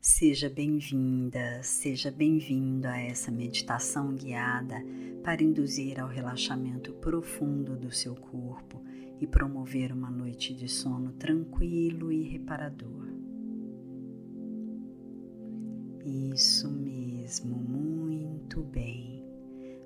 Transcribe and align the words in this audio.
Seja 0.00 0.48
bem-vinda, 0.48 1.60
seja 1.60 2.08
bem-vindo 2.08 2.86
a 2.86 2.96
essa 2.96 3.32
meditação 3.32 4.14
guiada 4.14 4.76
para 5.24 5.42
induzir 5.42 5.98
ao 5.98 6.06
relaxamento 6.06 6.92
profundo 6.94 7.76
do 7.76 7.90
seu 7.90 8.14
corpo 8.14 8.80
e 9.20 9.26
promover 9.26 9.92
uma 9.92 10.08
noite 10.08 10.54
de 10.54 10.68
sono 10.68 11.12
tranquilo 11.14 12.12
e 12.12 12.22
reparador. 12.22 13.08
Isso 16.04 16.70
mesmo, 16.70 17.56
muito 17.56 18.62
bem. 18.62 19.26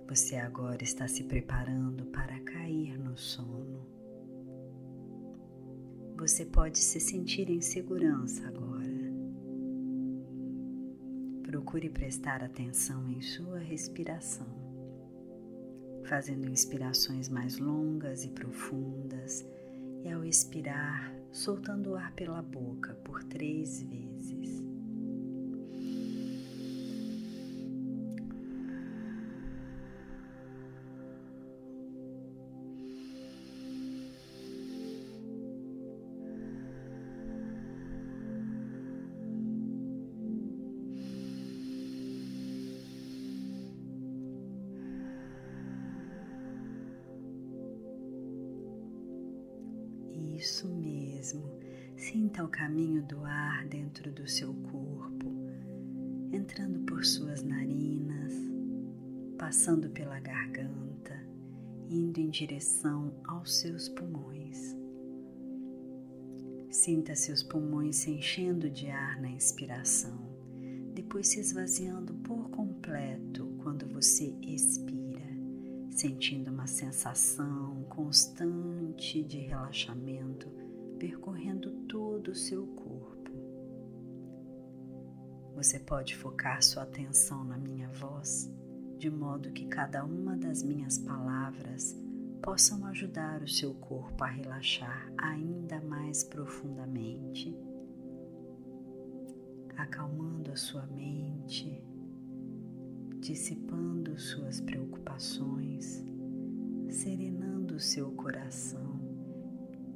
Você 0.06 0.36
agora 0.36 0.84
está 0.84 1.08
se 1.08 1.24
preparando 1.24 2.04
para 2.06 2.38
cair 2.40 2.98
no 2.98 3.16
sono. 3.16 3.86
Você 6.18 6.44
pode 6.44 6.79
se 6.79 7.00
sentir 7.00 7.48
em 7.48 7.62
segurança 7.62 8.46
agora. 8.46 8.81
Procure 11.52 11.90
prestar 11.90 12.42
atenção 12.42 13.06
em 13.11 13.20
sua 13.20 13.58
respiração, 13.58 14.46
fazendo 16.06 16.48
inspirações 16.48 17.29
mais 17.29 17.58
longas 17.58 18.24
e 18.24 18.30
profundas 18.30 19.44
e 20.02 20.10
ao 20.10 20.24
expirar, 20.24 21.14
soltando 21.30 21.90
o 21.90 21.94
ar 21.94 22.10
pela 22.12 22.40
boca 22.40 22.94
por 23.04 23.22
três 23.24 23.82
vezes. 23.82 24.71
Isso 50.42 50.66
mesmo. 50.66 51.40
Sinta 51.96 52.42
o 52.44 52.48
caminho 52.48 53.00
do 53.04 53.24
ar 53.24 53.64
dentro 53.68 54.10
do 54.10 54.28
seu 54.28 54.52
corpo, 54.52 55.30
entrando 56.32 56.80
por 56.80 57.04
suas 57.04 57.44
narinas, 57.44 58.34
passando 59.38 59.88
pela 59.90 60.18
garganta, 60.18 61.14
indo 61.88 62.18
em 62.18 62.28
direção 62.28 63.14
aos 63.22 63.54
seus 63.54 63.88
pulmões. 63.88 64.76
Sinta 66.70 67.14
seus 67.14 67.44
pulmões 67.44 67.98
se 67.98 68.10
enchendo 68.10 68.68
de 68.68 68.88
ar 68.90 69.20
na 69.20 69.28
inspiração, 69.28 70.18
depois 70.92 71.28
se 71.28 71.38
esvaziando 71.38 72.14
por 72.14 72.50
completo 72.50 73.46
quando 73.62 73.86
você 73.86 74.34
expira 74.42 75.02
sentindo 76.03 76.50
uma 76.50 76.67
sensação 76.67 77.84
constante 77.89 79.22
de 79.22 79.39
relaxamento 79.39 80.48
percorrendo 80.98 81.70
todo 81.86 82.33
o 82.33 82.34
seu 82.34 82.67
corpo. 82.67 83.31
Você 85.55 85.78
pode 85.78 86.17
focar 86.17 86.61
sua 86.61 86.83
atenção 86.83 87.45
na 87.45 87.56
minha 87.56 87.89
voz, 87.91 88.53
de 88.98 89.08
modo 89.08 89.53
que 89.53 89.69
cada 89.69 90.05
uma 90.05 90.36
das 90.36 90.64
minhas 90.64 90.98
palavras 90.98 91.97
possam 92.42 92.84
ajudar 92.86 93.41
o 93.41 93.48
seu 93.48 93.73
corpo 93.73 94.25
a 94.25 94.27
relaxar 94.27 95.08
ainda 95.17 95.80
mais 95.83 96.25
profundamente, 96.25 97.56
acalmando 99.77 100.50
a 100.50 100.56
sua 100.56 100.84
mente 100.84 101.80
dissipando 103.22 104.18
suas 104.18 104.60
preocupações, 104.60 106.05
serenando 106.88 107.78
seu 107.78 108.10
coração 108.10 109.00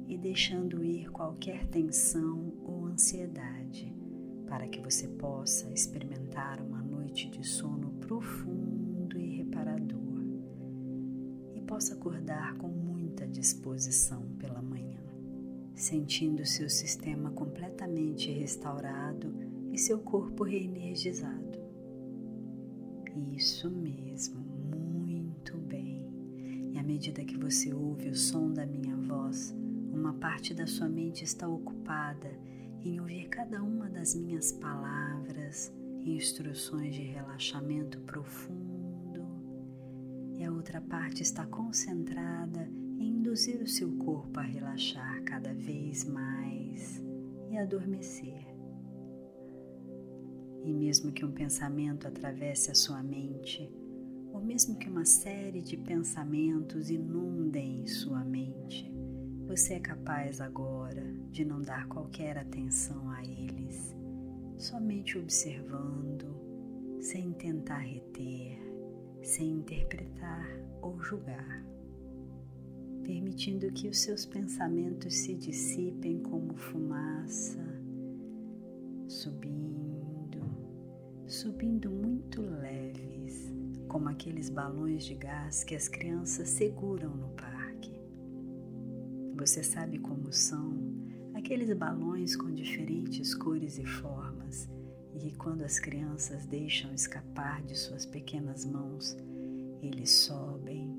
e 0.07 0.17
deixando 0.17 0.81
ir 0.81 1.11
qualquer 1.11 1.67
tensão 1.67 2.53
ou 2.63 2.85
ansiedade, 2.85 3.93
para 4.47 4.65
que 4.69 4.79
você 4.79 5.09
possa 5.09 5.69
experimentar 5.73 6.61
uma 6.61 6.81
noite 6.81 7.29
de 7.29 7.45
sono 7.45 7.91
profundo 7.99 9.19
e 9.19 9.39
reparador 9.39 10.23
e 11.53 11.59
possa 11.59 11.95
acordar 11.95 12.55
com 12.55 12.69
muita 12.69 13.27
disposição 13.27 14.21
pela 14.39 14.61
manhã, 14.61 15.03
sentindo 15.75 16.45
seu 16.45 16.69
sistema 16.69 17.29
completamente 17.31 18.31
restaurado 18.31 19.35
e 19.69 19.77
seu 19.77 19.99
corpo 19.99 20.45
reenergizado. 20.45 21.56
Isso 23.35 23.69
mesmo, 23.69 24.39
muito 24.39 25.57
bem. 25.57 26.05
E 26.73 26.77
à 26.77 26.83
medida 26.83 27.23
que 27.23 27.37
você 27.37 27.73
ouve 27.73 28.09
o 28.09 28.15
som 28.15 28.51
da 28.51 28.65
minha 28.65 28.95
voz, 28.95 29.55
uma 29.91 30.13
parte 30.13 30.53
da 30.53 30.67
sua 30.67 30.87
mente 30.87 31.23
está 31.23 31.47
ocupada 31.47 32.31
em 32.83 32.99
ouvir 32.99 33.27
cada 33.29 33.61
uma 33.63 33.89
das 33.89 34.15
minhas 34.15 34.51
palavras 34.51 35.73
instruções 36.15 36.95
de 36.95 37.01
relaxamento 37.01 37.99
profundo, 38.01 39.25
e 40.37 40.43
a 40.43 40.51
outra 40.51 40.79
parte 40.79 41.21
está 41.21 41.45
concentrada 41.45 42.69
em 42.97 43.17
induzir 43.17 43.61
o 43.61 43.67
seu 43.67 43.91
corpo 43.97 44.39
a 44.39 44.43
relaxar 44.43 45.21
cada 45.23 45.53
vez 45.53 46.05
mais 46.05 47.03
e 47.49 47.57
adormecer. 47.57 48.46
E 50.67 50.73
mesmo 50.73 51.13
que 51.13 51.23
um 51.23 51.31
pensamento 51.31 52.09
atravesse 52.09 52.69
a 52.69 52.75
sua 52.75 53.01
mente, 53.01 53.71
ou 54.33 54.41
mesmo 54.41 54.75
que 54.75 54.89
uma 54.89 55.05
série 55.05 55.61
de 55.61 55.77
pensamentos 55.77 56.89
inundem 56.89 57.87
sua 57.87 58.19
mente, 58.25 58.91
você 59.47 59.75
é 59.75 59.79
capaz 59.79 60.41
agora 60.41 61.05
de 61.31 61.45
não 61.45 61.61
dar 61.61 61.87
qualquer 61.87 62.37
atenção 62.37 63.09
a 63.11 63.23
eles, 63.23 63.95
somente 64.57 65.17
observando, 65.17 66.35
sem 66.99 67.31
tentar 67.31 67.77
reter, 67.77 68.59
sem 69.23 69.51
interpretar 69.51 70.49
ou 70.81 71.01
julgar, 71.01 71.63
permitindo 73.05 73.71
que 73.71 73.87
os 73.87 73.99
seus 73.99 74.25
pensamentos 74.25 75.15
se 75.15 75.33
dissipem 75.33 76.19
como 76.19 76.57
fumaça, 76.57 77.63
subindo 79.07 79.96
subindo 81.27 81.91
muito 81.91 82.41
leves, 82.41 83.53
como 83.89 84.07
aqueles 84.07 84.49
balões 84.49 85.03
de 85.03 85.13
gás 85.13 85.61
que 85.61 85.75
as 85.75 85.89
crianças 85.89 86.47
seguram 86.47 87.09
no 87.09 87.27
parque. 87.29 87.99
Você 89.35 89.61
sabe 89.61 89.99
como 89.99 90.31
são 90.31 90.73
aqueles 91.33 91.75
balões 91.77 92.35
com 92.35 92.49
diferentes 92.53 93.35
cores 93.35 93.77
e 93.77 93.85
formas 93.85 94.69
e 95.13 95.19
que 95.19 95.35
quando 95.35 95.63
as 95.63 95.79
crianças 95.79 96.45
deixam 96.45 96.93
escapar 96.93 97.61
de 97.63 97.77
suas 97.77 98.05
pequenas 98.05 98.63
mãos, 98.63 99.17
eles 99.81 100.09
sobem, 100.09 100.97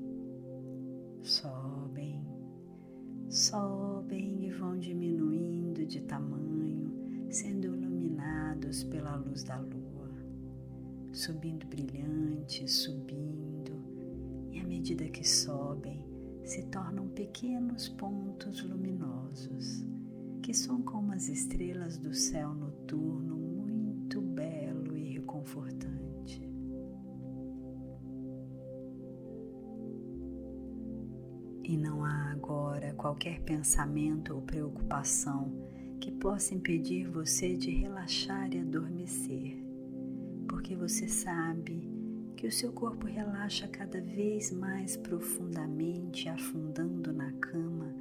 sobem, 1.23 2.23
sobem 3.29 4.45
e 4.45 4.51
vão 4.51 4.77
diminuindo 4.77 5.83
de 5.87 6.01
tamanho, 6.01 6.93
sendo 7.31 7.75
iluminados 7.75 8.83
pela 8.83 9.15
luz 9.15 9.43
da 9.43 9.57
lua 9.57 9.78
subindo 11.11 11.65
brilhantes, 11.67 12.83
subindo, 12.83 13.73
e 14.51 14.59
à 14.59 14.63
medida 14.63 15.07
que 15.09 15.27
sobem, 15.27 16.05
se 16.43 16.63
tornam 16.63 17.07
pequenos 17.09 17.89
pontos 17.89 18.63
luminosos, 18.63 19.85
que 20.41 20.53
são 20.53 20.81
como 20.81 21.13
as 21.13 21.27
estrelas 21.27 21.97
do 21.97 22.13
céu 22.13 22.53
noturno, 22.53 23.35
muito 23.37 24.21
belo 24.21 24.97
e 24.97 25.13
reconfortante. 25.13 26.41
E 31.63 31.77
não 31.77 32.03
há 32.03 32.31
agora 32.31 32.95
qualquer 32.95 33.41
pensamento 33.41 34.33
ou 34.33 34.41
preocupação 34.41 35.51
que 35.99 36.09
possa 36.09 36.55
impedir 36.55 37.07
você 37.07 37.55
de 37.55 37.69
relaxar 37.69 38.51
e 38.55 38.59
adormecer 38.59 39.68
porque 40.69 40.75
você 40.75 41.07
sabe 41.07 41.89
que 42.37 42.45
o 42.45 42.51
seu 42.51 42.71
corpo 42.71 43.07
relaxa 43.07 43.67
cada 43.67 43.99
vez 43.99 44.51
mais 44.51 44.95
profundamente, 44.95 46.29
afundando 46.29 47.11
na 47.11 47.31
cama 47.33 47.91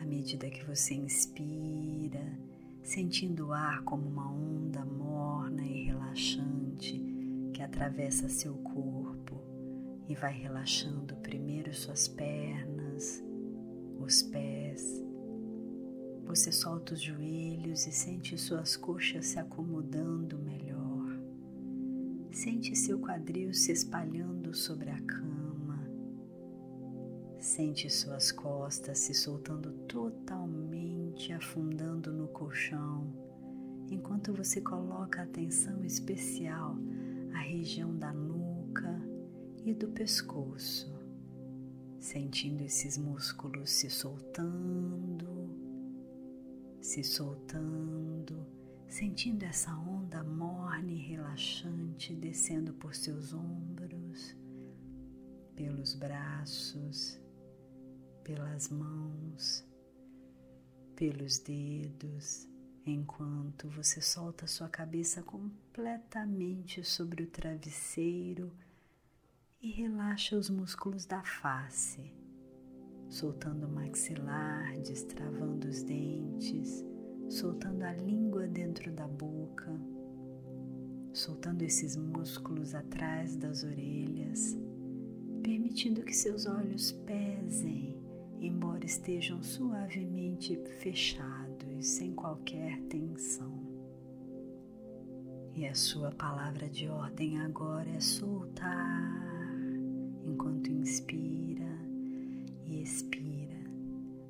à 0.00 0.04
medida 0.04 0.48
que 0.48 0.64
você 0.64 0.94
inspira, 0.94 2.38
sentindo 2.84 3.48
o 3.48 3.52
ar 3.52 3.82
como 3.82 4.06
uma 4.06 4.30
onda 4.30 4.84
morna 4.84 5.66
e 5.66 5.86
relaxante 5.86 7.02
que 7.52 7.60
atravessa 7.60 8.28
seu 8.28 8.54
corpo 8.58 9.42
e 10.08 10.14
vai 10.14 10.32
relaxando 10.32 11.16
primeiro 11.16 11.74
suas 11.74 12.06
pernas, 12.06 13.24
os 13.98 14.22
pés, 14.22 15.02
Você 16.26 16.52
solta 16.52 16.94
os 16.94 17.02
joelhos 17.02 17.88
e 17.88 17.92
sente 17.92 18.38
suas 18.38 18.76
coxas 18.76 19.26
se 19.26 19.38
acomodando 19.40 20.38
melhor. 20.38 20.73
Sente 22.34 22.74
seu 22.74 22.98
quadril 22.98 23.54
se 23.54 23.70
espalhando 23.70 24.52
sobre 24.52 24.90
a 24.90 25.00
cama. 25.00 25.88
Sente 27.38 27.88
suas 27.88 28.32
costas 28.32 28.98
se 28.98 29.14
soltando 29.14 29.72
totalmente, 29.86 31.32
afundando 31.32 32.12
no 32.12 32.26
colchão, 32.26 33.06
enquanto 33.88 34.34
você 34.34 34.60
coloca 34.60 35.22
atenção 35.22 35.84
especial 35.84 36.76
à 37.32 37.38
região 37.38 37.96
da 37.96 38.12
nuca 38.12 39.00
e 39.64 39.72
do 39.72 39.86
pescoço, 39.88 40.92
sentindo 42.00 42.62
esses 42.62 42.98
músculos 42.98 43.70
se 43.70 43.88
soltando 43.88 45.34
se 46.84 47.02
soltando, 47.02 48.46
sentindo 48.94 49.42
essa 49.42 49.74
onda 49.76 50.22
morna 50.22 50.92
e 50.92 50.94
relaxante 50.94 52.14
descendo 52.14 52.72
por 52.74 52.94
seus 52.94 53.32
ombros, 53.32 54.36
pelos 55.56 55.94
braços, 55.94 57.20
pelas 58.22 58.68
mãos, 58.68 59.66
pelos 60.94 61.40
dedos, 61.40 62.48
enquanto 62.86 63.68
você 63.68 64.00
solta 64.00 64.46
sua 64.46 64.68
cabeça 64.68 65.24
completamente 65.24 66.84
sobre 66.84 67.24
o 67.24 67.26
travesseiro 67.26 68.52
e 69.60 69.72
relaxa 69.72 70.36
os 70.36 70.48
músculos 70.48 71.04
da 71.04 71.24
face 71.24 72.14
soltando 73.08 73.66
o 73.66 73.70
maxilar, 73.70 74.76
destravando 74.82 75.68
os 75.68 75.82
dentes, 75.82 76.84
soltando 77.28 77.82
a 77.82 77.92
língua 77.92 78.46
dentro 78.46 78.92
da 78.92 79.06
boca, 79.06 79.72
soltando 81.12 81.62
esses 81.62 81.96
músculos 81.96 82.74
atrás 82.74 83.36
das 83.36 83.62
orelhas, 83.62 84.56
permitindo 85.42 86.02
que 86.02 86.14
seus 86.14 86.46
olhos 86.46 86.92
pesem, 86.92 87.96
embora 88.40 88.84
estejam 88.84 89.42
suavemente 89.42 90.56
fechados, 90.80 91.86
sem 91.86 92.14
qualquer 92.14 92.80
tensão. 92.82 93.52
E 95.54 95.66
a 95.66 95.74
sua 95.74 96.10
palavra 96.10 96.68
de 96.68 96.88
ordem 96.88 97.38
agora 97.40 97.88
é 97.88 98.00
soltar, 98.00 99.54
enquanto 100.24 100.68
inspira 100.68 101.78
e 102.66 102.82
expira, 102.82 103.60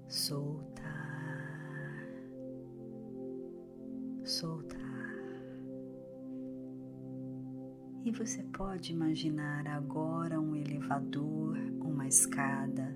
soltar, 0.06 0.73
soltar. 4.24 4.94
E 8.04 8.10
você 8.10 8.42
pode 8.42 8.92
imaginar 8.92 9.66
agora 9.66 10.38
um 10.38 10.54
elevador, 10.54 11.56
uma 11.80 12.06
escada, 12.06 12.94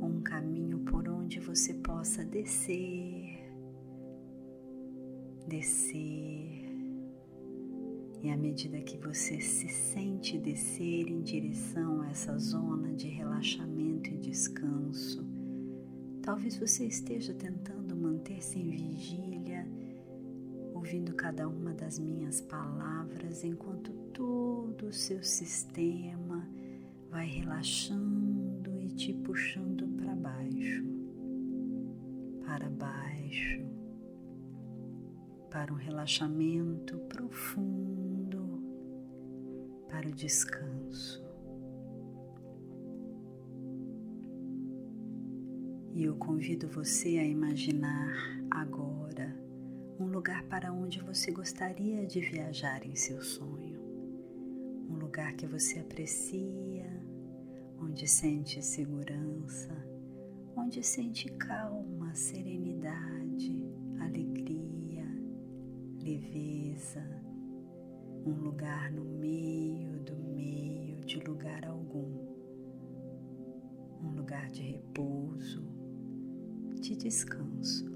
um 0.00 0.22
caminho 0.22 0.78
por 0.78 1.06
onde 1.08 1.38
você 1.40 1.74
possa 1.74 2.24
descer, 2.24 3.38
descer. 5.46 6.64
E 8.22 8.30
à 8.30 8.36
medida 8.36 8.80
que 8.80 8.96
você 8.96 9.40
se 9.40 9.68
sente 9.68 10.38
descer 10.38 11.06
em 11.06 11.20
direção 11.20 12.00
a 12.00 12.08
essa 12.08 12.38
zona 12.38 12.94
de 12.94 13.08
relaxamento 13.08 14.08
e 14.08 14.16
descanso, 14.16 15.22
talvez 16.22 16.56
você 16.56 16.86
esteja 16.86 17.34
tentando 17.34 17.94
manter-se 17.94 18.58
em 18.58 18.70
vigília, 18.70 19.68
ouvindo 20.76 21.14
cada 21.14 21.48
uma 21.48 21.72
das 21.72 21.98
minhas 21.98 22.40
palavras 22.42 23.42
enquanto 23.42 23.92
todo 24.12 24.88
o 24.88 24.92
seu 24.92 25.22
sistema 25.22 26.46
vai 27.10 27.26
relaxando 27.26 28.78
e 28.80 28.88
te 28.88 29.14
puxando 29.14 29.88
para 29.96 30.14
baixo, 30.14 30.84
para 32.44 32.68
baixo, 32.68 33.64
para 35.50 35.72
um 35.72 35.76
relaxamento 35.76 36.98
profundo 37.08 38.62
para 39.88 40.06
o 40.06 40.12
descanso. 40.12 41.24
E 45.94 46.04
eu 46.04 46.14
convido 46.16 46.68
você 46.68 47.16
a 47.16 47.24
imaginar 47.24 48.14
agora 48.50 49.05
lugar 50.26 50.42
para 50.48 50.72
onde 50.72 51.00
você 51.00 51.30
gostaria 51.30 52.04
de 52.04 52.20
viajar 52.20 52.84
em 52.84 52.96
seu 52.96 53.22
sonho. 53.22 53.80
Um 54.90 54.96
lugar 54.96 55.34
que 55.34 55.46
você 55.46 55.78
aprecia, 55.78 56.90
onde 57.80 58.08
sente 58.08 58.60
segurança, 58.60 59.72
onde 60.56 60.82
sente 60.82 61.28
calma, 61.28 62.12
serenidade, 62.12 63.72
alegria, 64.00 65.06
leveza, 66.02 67.04
um 68.26 68.32
lugar 68.32 68.90
no 68.90 69.04
meio 69.04 70.00
do 70.00 70.16
meio 70.16 71.04
de 71.04 71.20
lugar 71.20 71.64
algum, 71.64 72.26
um 74.02 74.10
lugar 74.10 74.50
de 74.50 74.62
repouso, 74.62 75.62
de 76.80 76.96
descanso. 76.96 77.95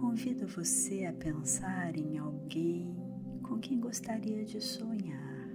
Convido 0.00 0.46
você 0.46 1.06
a 1.06 1.12
pensar 1.12 1.96
em 1.96 2.18
alguém 2.18 2.94
com 3.42 3.58
quem 3.58 3.80
gostaria 3.80 4.44
de 4.44 4.60
sonhar, 4.60 5.48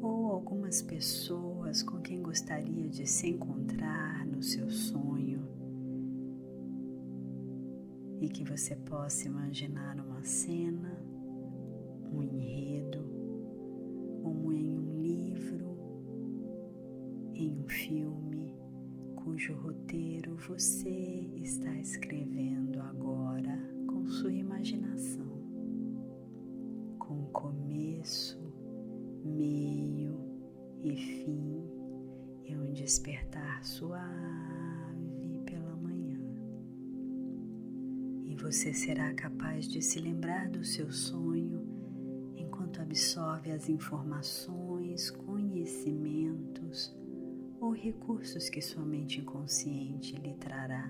ou 0.00 0.30
algumas 0.30 0.80
pessoas 0.80 1.82
com 1.82 2.00
quem 2.00 2.22
gostaria 2.22 2.88
de 2.88 3.04
se 3.04 3.30
encontrar 3.30 4.24
no 4.26 4.40
seu 4.44 4.70
sonho. 4.70 5.44
E 8.20 8.28
que 8.28 8.44
você 8.44 8.76
possa 8.76 9.26
imaginar 9.26 9.98
uma 9.98 10.22
cena, 10.22 11.02
um 12.12 12.22
enredo, 12.22 13.04
como 14.22 14.52
em 14.52 14.78
um 14.78 15.02
livro, 15.02 15.76
em 17.34 17.58
um 17.58 17.66
filme, 17.66 18.29
cujo 19.30 19.54
roteiro 19.54 20.34
você 20.48 21.30
está 21.36 21.72
escrevendo 21.78 22.80
agora 22.80 23.56
com 23.86 24.04
sua 24.08 24.32
imaginação, 24.32 25.24
com 26.98 27.26
começo, 27.26 28.40
meio 29.24 30.18
e 30.82 30.96
fim, 30.96 31.64
e 32.44 32.56
um 32.56 32.72
despertar 32.72 33.64
suave 33.64 34.10
você 38.40 38.72
será 38.72 39.12
capaz 39.12 39.68
de 39.68 39.82
se 39.82 40.00
lembrar 40.00 40.48
do 40.48 40.64
seu 40.64 40.90
sonho 40.90 41.62
enquanto 42.34 42.80
absorve 42.80 43.52
as 43.52 43.68
informações, 43.68 45.10
conhecimentos 45.10 46.98
ou 47.60 47.72
recursos 47.72 48.48
que 48.48 48.62
sua 48.62 48.84
mente 48.84 49.20
inconsciente 49.20 50.16
lhe 50.16 50.32
trará 50.34 50.88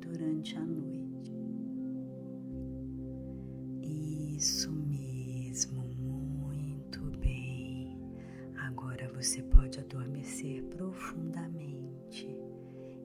durante 0.00 0.56
a 0.56 0.64
noite. 0.64 1.32
Isso 3.80 4.72
mesmo, 4.72 5.82
muito 5.82 7.00
bem. 7.18 7.98
Agora 8.56 9.10
você 9.12 9.42
pode 9.42 9.78
adormecer 9.78 10.64
profundamente 10.64 12.28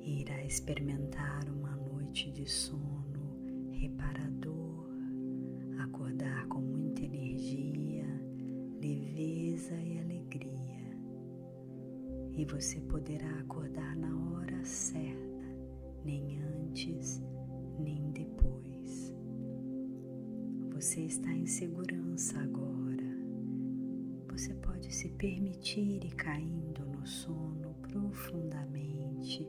e 0.02 0.22
irá 0.22 0.44
experimentar 0.44 1.48
uma 1.50 1.76
noite 1.76 2.32
de 2.32 2.50
sono 2.50 3.70
reparador, 3.72 4.88
acordar 5.80 6.48
com 6.48 6.62
muita 6.62 7.02
energia, 7.04 8.06
leveza 8.82 9.76
e 9.76 10.00
alegria. 10.00 10.13
E 12.36 12.46
você 12.46 12.80
poderá 12.82 13.30
acordar 13.40 13.96
na 13.96 14.16
hora 14.32 14.64
certa, 14.66 15.46
nem 16.04 16.40
antes, 16.40 17.22
nem 17.80 18.12
depois. 18.12 19.14
Você 20.72 21.02
está 21.02 21.32
em 21.32 21.46
segurança 21.46 22.40
agora. 22.40 23.04
Você 24.30 24.56
pode 24.56 24.92
se 24.92 25.10
permitir 25.10 26.04
ir 26.04 26.16
caindo 26.16 26.84
no 26.86 27.06
sono 27.06 27.76
profundamente 27.82 29.48